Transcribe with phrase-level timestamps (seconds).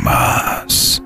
[0.00, 1.02] más.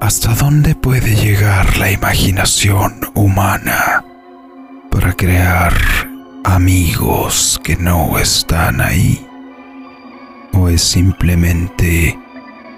[0.00, 4.02] ¿Hasta dónde puede llegar la imaginación humana
[4.90, 5.74] para crear
[6.44, 9.26] amigos que no están ahí?
[10.54, 12.18] ¿O es simplemente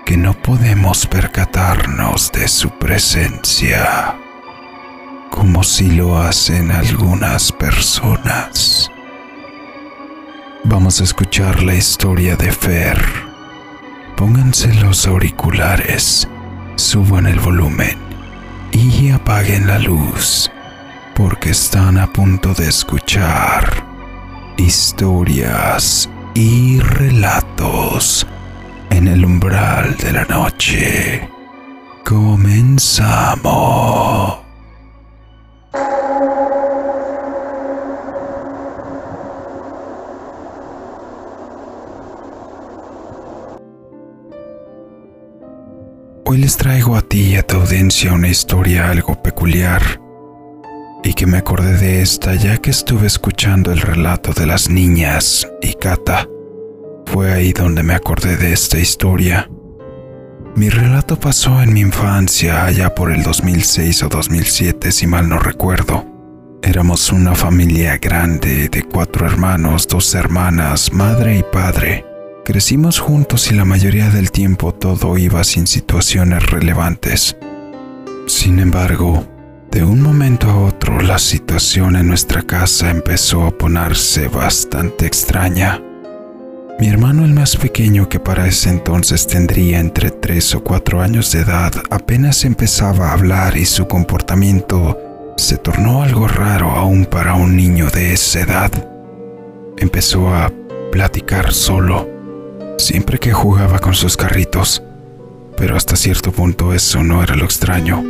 [0.04, 4.16] que no podemos percatarnos de su presencia
[5.30, 8.90] como si lo hacen algunas personas?
[10.64, 13.31] Vamos a escuchar la historia de Fer.
[14.22, 16.28] Pónganse los auriculares,
[16.76, 17.98] suban el volumen
[18.70, 20.48] y apaguen la luz
[21.16, 23.84] porque están a punto de escuchar
[24.56, 28.24] historias y relatos
[28.90, 31.28] en el umbral de la noche.
[32.04, 33.42] Comenzamos.
[48.10, 50.00] Una historia algo peculiar
[51.04, 55.46] y que me acordé de esta ya que estuve escuchando el relato de las niñas
[55.60, 56.26] y Kata.
[57.06, 59.48] Fue ahí donde me acordé de esta historia.
[60.56, 65.38] Mi relato pasó en mi infancia allá por el 2006 o 2007 si mal no
[65.38, 66.06] recuerdo.
[66.62, 72.06] Éramos una familia grande de cuatro hermanos, dos hermanas, madre y padre.
[72.44, 77.36] Crecimos juntos y la mayoría del tiempo todo iba sin situaciones relevantes.
[78.26, 79.24] Sin embargo,
[79.70, 85.80] de un momento a otro la situación en nuestra casa empezó a ponerse bastante extraña.
[86.78, 91.32] Mi hermano el más pequeño, que para ese entonces tendría entre 3 o 4 años
[91.32, 94.98] de edad, apenas empezaba a hablar y su comportamiento
[95.36, 98.70] se tornó algo raro aún para un niño de esa edad.
[99.78, 100.52] Empezó a
[100.90, 102.08] platicar solo
[102.78, 104.82] siempre que jugaba con sus carritos,
[105.56, 108.02] pero hasta cierto punto eso no era lo extraño.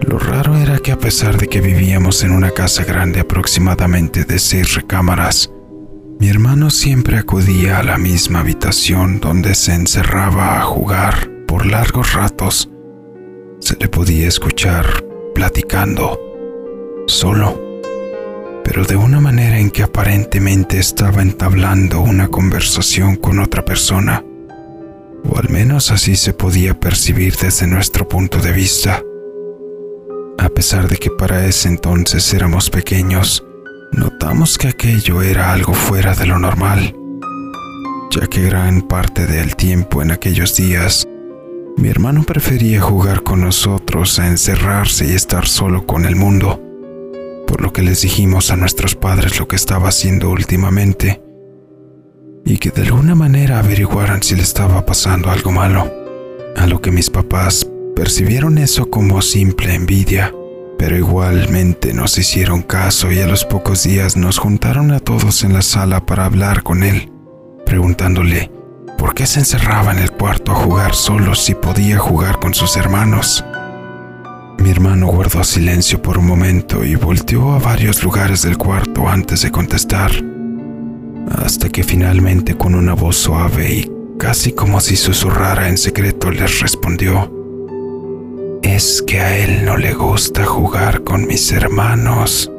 [0.00, 4.38] Lo raro era que a pesar de que vivíamos en una casa grande aproximadamente de
[4.38, 5.50] seis recámaras,
[6.20, 12.12] mi hermano siempre acudía a la misma habitación donde se encerraba a jugar por largos
[12.12, 12.70] ratos.
[13.60, 14.86] Se le podía escuchar
[15.34, 16.20] platicando,
[17.06, 17.64] solo
[18.64, 24.24] pero de una manera en que aparentemente estaba entablando una conversación con otra persona,
[25.28, 29.02] o al menos así se podía percibir desde nuestro punto de vista.
[30.38, 33.44] A pesar de que para ese entonces éramos pequeños,
[33.92, 36.94] notamos que aquello era algo fuera de lo normal,
[38.10, 41.06] ya que gran parte del tiempo en aquellos días,
[41.76, 46.60] mi hermano prefería jugar con nosotros a encerrarse y estar solo con el mundo
[47.46, 51.20] por lo que les dijimos a nuestros padres lo que estaba haciendo últimamente
[52.44, 55.90] y que de alguna manera averiguaran si le estaba pasando algo malo.
[56.56, 57.66] A lo que mis papás
[57.96, 60.32] percibieron eso como simple envidia,
[60.78, 65.52] pero igualmente nos hicieron caso y a los pocos días nos juntaron a todos en
[65.52, 67.10] la sala para hablar con él,
[67.64, 68.50] preguntándole
[68.98, 72.76] por qué se encerraba en el cuarto a jugar solo si podía jugar con sus
[72.76, 73.44] hermanos.
[74.58, 79.42] Mi hermano guardó silencio por un momento y volteó a varios lugares del cuarto antes
[79.42, 80.10] de contestar,
[81.30, 86.60] hasta que finalmente con una voz suave y casi como si susurrara en secreto les
[86.60, 87.30] respondió,
[88.62, 92.50] es que a él no le gusta jugar con mis hermanos.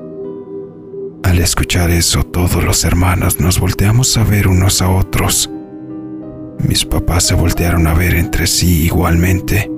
[1.24, 5.50] Al escuchar eso, todos los hermanos nos volteamos a ver unos a otros.
[6.60, 9.70] Mis papás se voltearon a ver entre sí igualmente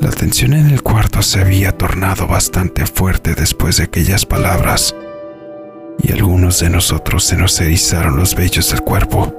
[0.00, 4.94] la tensión en el cuarto se había tornado bastante fuerte después de aquellas palabras,
[6.02, 9.32] y algunos de nosotros se nos erizaron los vellos del cuerpo.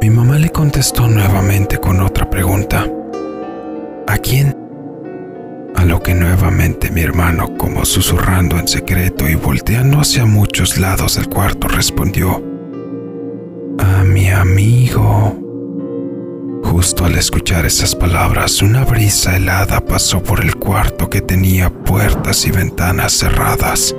[0.00, 2.86] Mi mamá le contestó nuevamente con otra pregunta.
[4.06, 4.56] ¿A quién?
[5.76, 11.16] A lo que nuevamente mi hermano, como susurrando en secreto y volteando hacia muchos lados
[11.16, 12.42] del cuarto, respondió,
[13.78, 15.38] A mi amigo.
[16.64, 22.44] Justo al escuchar esas palabras, una brisa helada pasó por el cuarto que tenía puertas
[22.46, 23.94] y ventanas cerradas.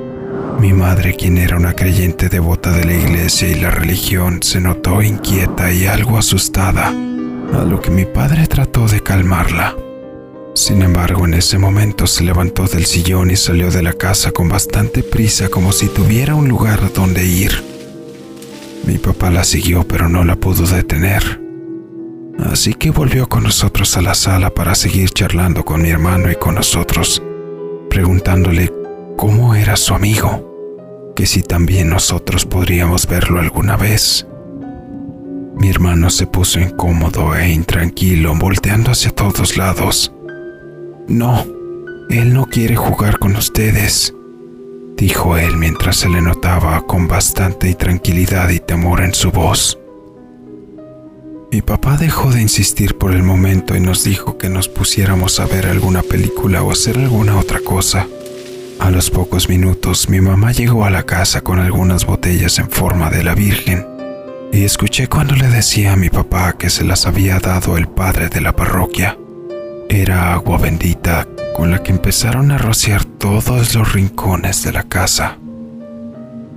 [0.64, 5.02] Mi madre, quien era una creyente devota de la iglesia y la religión, se notó
[5.02, 9.76] inquieta y algo asustada, a lo que mi padre trató de calmarla.
[10.56, 14.48] Sin embargo, en ese momento se levantó del sillón y salió de la casa con
[14.48, 17.62] bastante prisa como si tuviera un lugar donde ir.
[18.86, 21.42] Mi papá la siguió pero no la pudo detener
[22.50, 26.36] así que volvió con nosotros a la sala para seguir charlando con mi hermano y
[26.36, 27.22] con nosotros,
[27.90, 28.72] preguntándole
[29.18, 30.53] cómo era su amigo,
[31.16, 34.26] que si también nosotros podríamos verlo alguna vez.
[35.56, 40.12] Mi hermano se puso incómodo e intranquilo, volteando hacia todos lados.
[41.08, 41.46] No,
[42.10, 44.14] él no quiere jugar con ustedes,
[44.98, 49.78] dijo él mientras se le notaba con bastante intranquilidad y temor en su voz.
[51.52, 55.46] Mi papá dejó de insistir por el momento y nos dijo que nos pusiéramos a
[55.46, 58.08] ver alguna película o hacer alguna otra cosa.
[58.80, 63.10] A los pocos minutos mi mamá llegó a la casa con algunas botellas en forma
[63.10, 63.86] de la Virgen
[64.52, 68.30] y escuché cuando le decía a mi papá que se las había dado el padre
[68.30, 69.18] de la parroquia.
[69.90, 75.38] Era agua bendita con la que empezaron a rociar todos los rincones de la casa.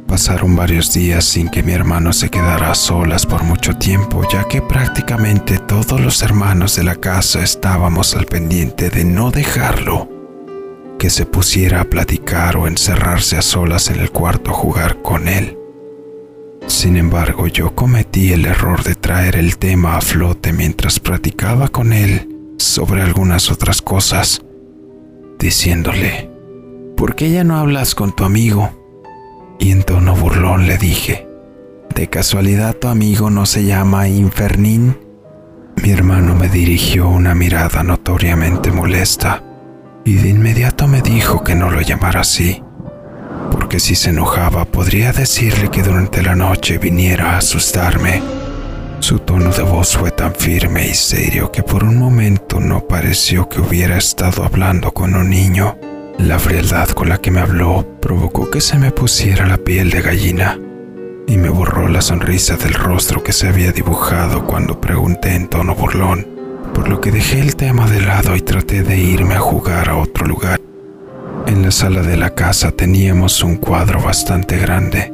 [0.07, 4.45] Pasaron varios días sin que mi hermano se quedara a solas por mucho tiempo, ya
[4.45, 10.16] que prácticamente todos los hermanos de la casa estábamos al pendiente de no dejarlo
[10.99, 15.29] que se pusiera a platicar o encerrarse a solas en el cuarto a jugar con
[15.29, 15.59] él.
[16.67, 21.93] Sin embargo, yo cometí el error de traer el tema a flote mientras platicaba con
[21.93, 22.29] él
[22.59, 24.43] sobre algunas otras cosas,
[25.39, 26.31] diciéndole,
[26.97, 28.71] ¿por qué ya no hablas con tu amigo?
[29.59, 31.29] Y en tono burlón le dije,
[31.95, 34.99] ¿de casualidad tu amigo no se llama Infernín?
[35.83, 39.46] Mi hermano me dirigió una mirada notoriamente molesta
[40.07, 42.63] y de inmediato me dijo que no lo llamara así,
[43.51, 48.23] porque si se enojaba podría decirle que durante la noche viniera a asustarme.
[49.01, 53.49] Su tono de voz fue tan firme y serio que por un momento no pareció
[53.49, 55.77] que hubiera estado hablando con un niño.
[56.19, 60.03] La frialdad con la que me habló provocó que se me pusiera la piel de
[60.03, 60.57] gallina
[61.27, 65.75] y me borró la sonrisa del rostro que se había dibujado cuando pregunté en tono
[65.75, 66.36] burlón,
[66.75, 69.97] por lo que dejé el tema de lado y traté de irme a jugar a
[69.97, 70.61] otro lugar.
[71.47, 75.13] En la sala de la casa teníamos un cuadro bastante grande,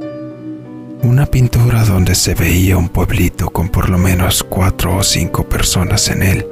[1.02, 6.08] una pintura donde se veía un pueblito con por lo menos cuatro o cinco personas
[6.08, 6.46] en él.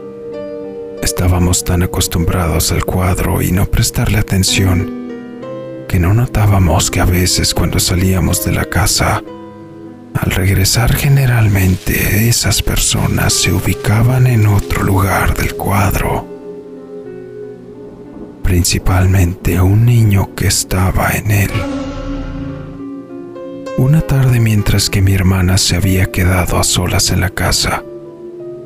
[1.02, 5.00] Estábamos tan acostumbrados al cuadro y no prestarle atención
[5.91, 9.25] que no notábamos que a veces cuando salíamos de la casa,
[10.15, 16.27] al regresar generalmente esas personas se ubicaban en otro lugar del cuadro,
[18.43, 21.51] principalmente un niño que estaba en él.
[23.79, 27.83] Una tarde mientras que mi hermana se había quedado a solas en la casa,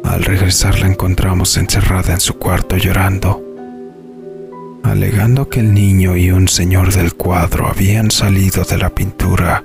[0.02, 3.42] al regresar la encontramos encerrada en su cuarto llorando,
[4.82, 9.64] alegando que el niño y un señor del cuadro habían salido de la pintura,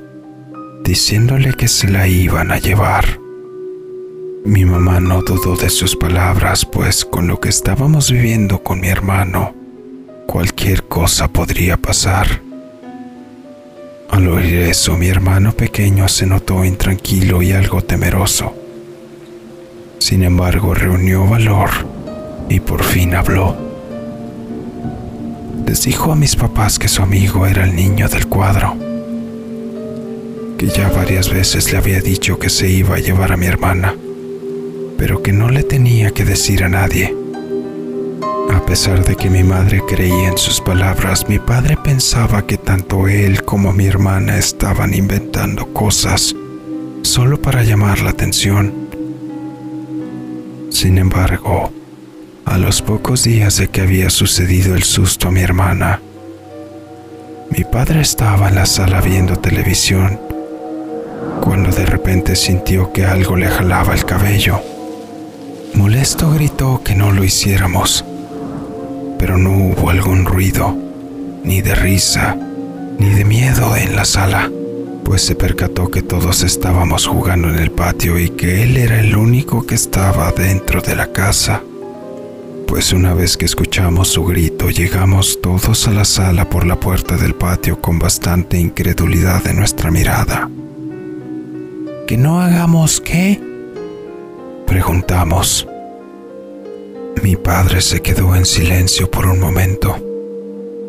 [0.83, 3.19] diciéndole que se la iban a llevar.
[4.45, 8.87] Mi mamá no dudó de sus palabras, pues con lo que estábamos viviendo con mi
[8.87, 9.53] hermano,
[10.25, 12.41] cualquier cosa podría pasar.
[14.09, 18.55] Al oír eso, mi hermano pequeño se notó intranquilo y algo temeroso.
[19.99, 21.69] Sin embargo, reunió valor
[22.49, 23.55] y por fin habló.
[25.67, 28.75] Les dijo a mis papás que su amigo era el niño del cuadro,
[30.59, 33.95] que ya varias veces le había dicho que se iba a llevar a mi hermana,
[34.97, 37.15] pero que no le tenía que decir a nadie.
[38.53, 43.07] A pesar de que mi madre creía en sus palabras, mi padre pensaba que tanto
[43.07, 46.35] él como mi hermana estaban inventando cosas
[47.01, 48.89] solo para llamar la atención
[50.69, 51.73] sin embargo,
[52.45, 55.99] a los pocos días de que había sucedido el susto a mi hermana,
[57.49, 60.28] mi padre estaba en la sala viendo televisión
[61.41, 64.61] cuando de repente sintió que algo le jalaba el cabello.
[65.73, 68.05] Molesto gritó que no lo hiciéramos,
[69.17, 70.75] pero no hubo algún ruido,
[71.43, 72.35] ni de risa,
[72.97, 74.49] ni de miedo en la sala
[75.09, 79.15] pues se percató que todos estábamos jugando en el patio y que él era el
[79.15, 81.63] único que estaba dentro de la casa.
[82.67, 87.17] Pues una vez que escuchamos su grito, llegamos todos a la sala por la puerta
[87.17, 90.47] del patio con bastante incredulidad en nuestra mirada.
[92.09, 93.39] ¿Que no hagamos qué?
[94.65, 95.67] Preguntamos.
[97.21, 99.95] Mi padre se quedó en silencio por un momento.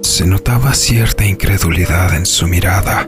[0.00, 3.06] Se notaba cierta incredulidad en su mirada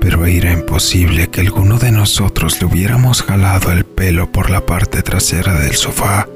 [0.00, 5.02] pero era imposible que alguno de nosotros le hubiéramos jalado el pelo por la parte
[5.02, 6.26] trasera del sofá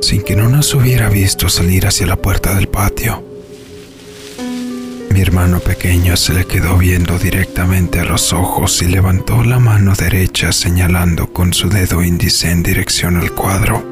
[0.00, 3.35] sin que no nos hubiera visto salir hacia la puerta del patio.
[5.16, 9.94] Mi hermano pequeño se le quedó viendo directamente a los ojos y levantó la mano
[9.94, 13.82] derecha señalando con su dedo índice en dirección al cuadro,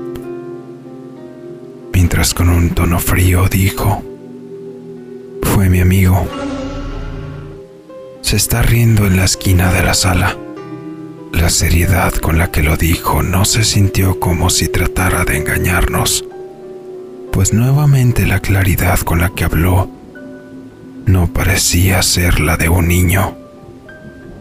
[1.95, 4.03] mientras con un tono frío dijo,
[5.43, 6.29] fue mi amigo
[8.21, 10.37] se está riendo en la esquina de la sala.
[11.33, 16.27] La seriedad con la que lo dijo no se sintió como si tratara de engañarnos,
[17.33, 20.04] pues nuevamente la claridad con la que habló
[21.07, 23.37] no parecía ser la de un niño.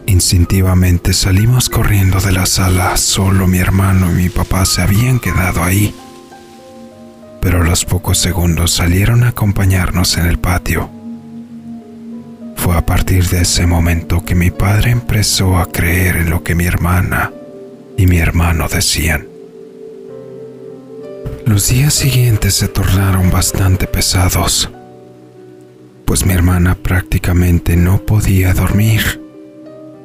[0.06, 5.62] Instintivamente salimos corriendo de la sala, solo mi hermano y mi papá se habían quedado
[5.62, 5.94] ahí,
[7.40, 10.90] pero a los pocos segundos salieron a acompañarnos en el patio.
[12.56, 16.54] Fue a partir de ese momento que mi padre empezó a creer en lo que
[16.54, 17.32] mi hermana
[17.96, 19.28] y mi hermano decían.
[21.46, 24.70] Los días siguientes se tornaron bastante pesados,
[26.14, 29.20] pues mi hermana prácticamente no podía dormir.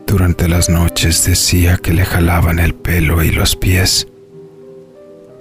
[0.08, 4.08] Durante las noches decía que le jalaban el pelo y los pies,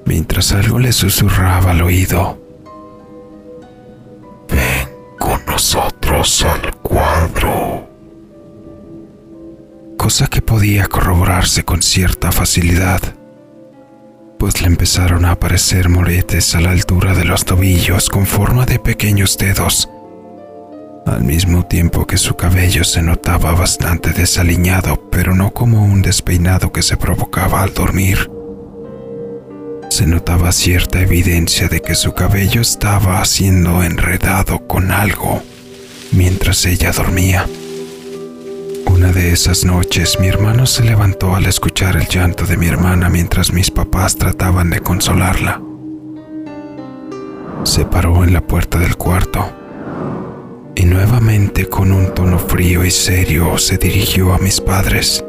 [0.04, 2.38] mientras algo le susurraba al oído.
[4.50, 7.88] Ven con nosotros al cuadro.
[9.96, 13.00] Cosa que podía corroborarse con cierta facilidad
[14.38, 18.78] pues le empezaron a aparecer moretes a la altura de los tobillos con forma de
[18.78, 19.88] pequeños dedos,
[21.14, 26.72] al mismo tiempo que su cabello se notaba bastante desaliñado, pero no como un despeinado
[26.72, 28.30] que se provocaba al dormir.
[29.90, 35.42] Se notaba cierta evidencia de que su cabello estaba siendo enredado con algo
[36.12, 37.46] mientras ella dormía.
[38.86, 43.08] Una de esas noches mi hermano se levantó al escuchar el llanto de mi hermana
[43.08, 45.60] mientras mis papás trataban de consolarla.
[47.64, 49.52] Se paró en la puerta del cuarto
[50.88, 55.24] nuevamente con un tono frío y serio se dirigió a mis padres.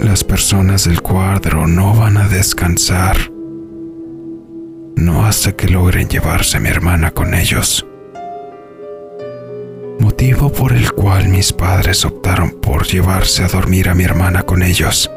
[0.00, 3.16] Las personas del cuadro no van a descansar,
[4.96, 7.84] no hasta que logren llevarse a mi hermana con ellos
[10.18, 14.64] motivo por el cual mis padres optaron por llevarse a dormir a mi hermana con
[14.64, 15.08] ellos,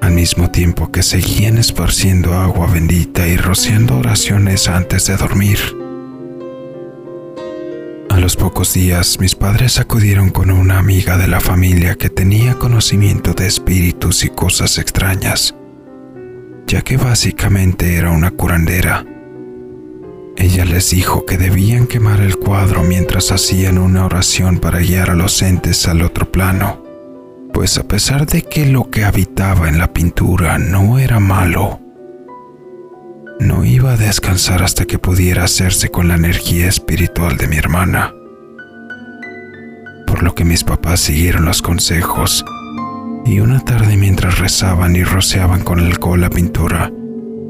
[0.00, 5.87] al mismo tiempo que seguían esparciendo agua bendita y rociando oraciones antes de dormir.
[8.18, 12.56] A los pocos días mis padres acudieron con una amiga de la familia que tenía
[12.56, 15.54] conocimiento de espíritus y cosas extrañas,
[16.66, 19.06] ya que básicamente era una curandera.
[20.36, 25.14] Ella les dijo que debían quemar el cuadro mientras hacían una oración para guiar a
[25.14, 26.82] los entes al otro plano,
[27.54, 31.78] pues a pesar de que lo que habitaba en la pintura no era malo,
[33.40, 38.12] no iba a descansar hasta que pudiera hacerse con la energía espiritual de mi hermana.
[40.06, 42.44] Por lo que mis papás siguieron los consejos
[43.24, 46.90] y una tarde mientras rezaban y rociaban con alcohol la pintura,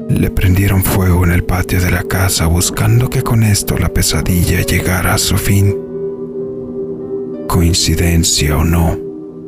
[0.09, 4.61] le prendieron fuego en el patio de la casa buscando que con esto la pesadilla
[4.61, 5.75] llegara a su fin.
[7.47, 8.97] Coincidencia o no,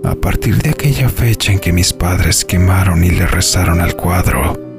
[0.03, 4.70] a partir de aquella fecha en que mis padres quemaron y le rezaron al cuadro,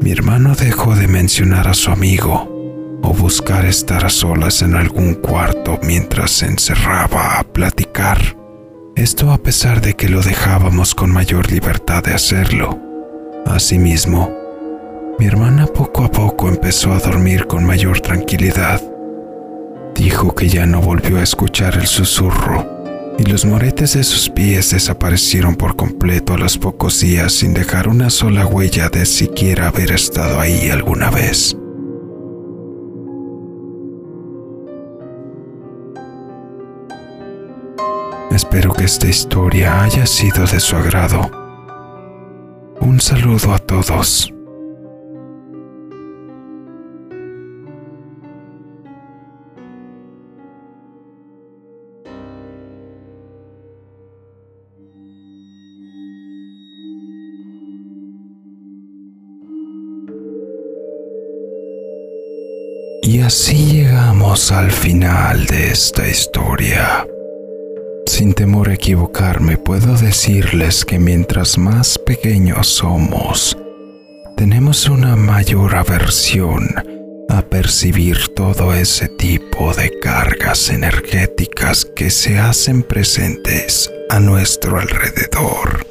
[0.00, 5.14] mi hermano dejó de mencionar a su amigo o buscar estar a solas en algún
[5.14, 8.18] cuarto mientras se encerraba a platicar.
[8.96, 12.78] Esto a pesar de que lo dejábamos con mayor libertad de hacerlo.
[13.46, 14.30] Asimismo,
[15.18, 18.80] mi hermana poco a poco empezó a dormir con mayor tranquilidad.
[19.94, 22.77] Dijo que ya no volvió a escuchar el susurro
[23.18, 27.88] y los moretes de sus pies desaparecieron por completo a los pocos días sin dejar
[27.88, 31.56] una sola huella de siquiera haber estado ahí alguna vez.
[38.30, 41.28] Espero que esta historia haya sido de su agrado.
[42.80, 44.32] Un saludo a todos.
[63.38, 67.06] Así llegamos al final de esta historia.
[68.04, 73.56] Sin temor a equivocarme, puedo decirles que mientras más pequeños somos,
[74.36, 76.66] tenemos una mayor aversión
[77.28, 85.86] a percibir todo ese tipo de cargas energéticas que se hacen presentes a nuestro alrededor.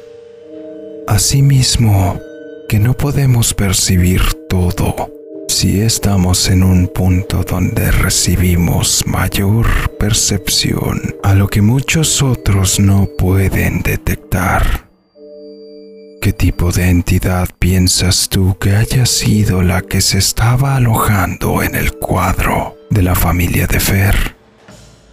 [1.06, 2.20] Asimismo,
[2.68, 5.17] que no podemos percibir todo
[5.48, 9.66] si estamos en un punto donde recibimos mayor
[9.98, 14.88] percepción a lo que muchos otros no pueden detectar.
[16.20, 21.74] ¿Qué tipo de entidad piensas tú que haya sido la que se estaba alojando en
[21.74, 24.36] el cuadro de la familia de Fer?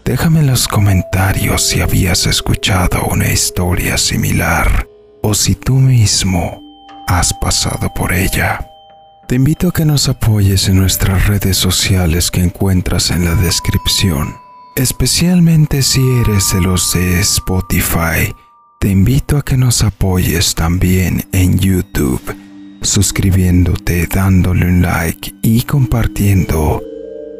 [0.03, 4.87] Déjame en los comentarios si habías escuchado una historia similar
[5.21, 6.61] o si tú mismo
[7.07, 8.74] has pasado por ella.
[9.27, 14.35] Te invito a que nos apoyes en nuestras redes sociales que encuentras en la descripción.
[14.75, 18.35] Especialmente si eres de los de Spotify,
[18.77, 22.21] te invito a que nos apoyes también en YouTube,
[22.83, 26.83] suscribiéndote, dándole un like y compartiendo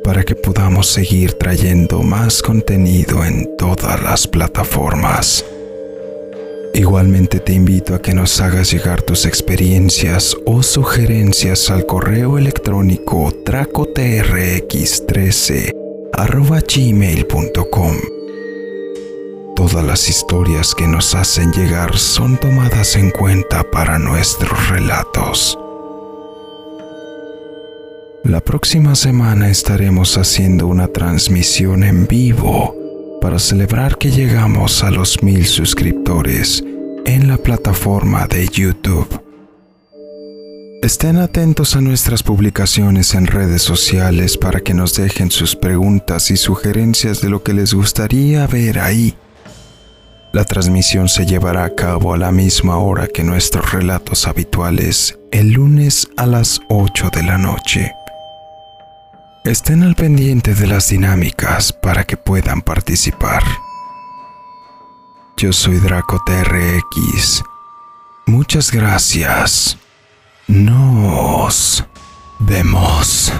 [0.04, 5.46] para que podamos seguir trayendo más contenido en todas las plataformas.
[6.76, 13.32] Igualmente te invito a que nos hagas llegar tus experiencias o sugerencias al correo electrónico
[13.46, 15.72] tracotrx13
[16.76, 17.96] gmail.com.
[19.56, 25.58] Todas las historias que nos hacen llegar son tomadas en cuenta para nuestros relatos.
[28.26, 32.76] La próxima semana estaremos haciendo una transmisión en vivo
[33.26, 36.64] para celebrar que llegamos a los mil suscriptores
[37.08, 39.20] en la plataforma de YouTube.
[40.84, 46.38] Estén atentos a nuestras publicaciones en redes sociales para que nos dejen sus preguntas y
[46.38, 49.18] sugerencias de lo que les gustaría ver ahí.
[50.32, 55.54] La transmisión se llevará a cabo a la misma hora que nuestros relatos habituales, el
[55.54, 57.92] lunes a las 8 de la noche.
[59.46, 63.44] Estén al pendiente de las dinámicas para que puedan participar.
[65.38, 67.44] Yo soy Draco TRX.
[68.26, 69.78] Muchas gracias.
[70.48, 71.86] Nos
[72.40, 73.32] vemos.